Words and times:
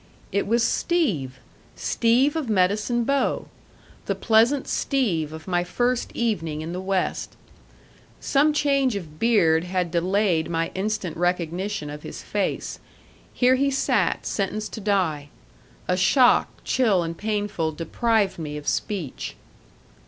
It 0.31 0.47
was 0.47 0.63
Steve! 0.63 1.37
Steve 1.75 2.35
of 2.35 2.49
Medicine 2.49 3.03
Bow! 3.03 3.45
The 4.07 4.15
pleasant 4.15 4.67
Steve 4.67 5.31
of 5.31 5.47
my 5.47 5.63
first 5.63 6.09
evening 6.15 6.61
in 6.61 6.73
the 6.73 6.81
West. 6.81 7.35
Some 8.19 8.51
change 8.51 8.95
of 8.95 9.19
beard 9.19 9.65
had 9.65 9.91
delayed 9.91 10.49
my 10.49 10.71
instant 10.73 11.17
recognition 11.17 11.91
of 11.91 12.01
his 12.01 12.23
face. 12.23 12.79
Here 13.31 13.53
he 13.53 13.69
sat 13.69 14.25
sentenced 14.25 14.73
to 14.73 14.81
die. 14.81 15.29
A 15.87 15.95
shock, 15.97 16.49
chill 16.63 17.03
and 17.03 17.15
painful, 17.15 17.71
deprived 17.71 18.39
me 18.39 18.57
of 18.57 18.67
speech. 18.67 19.35